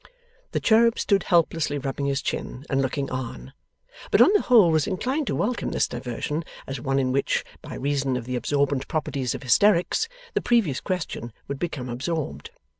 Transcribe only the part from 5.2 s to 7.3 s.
to welcome this diversion as one in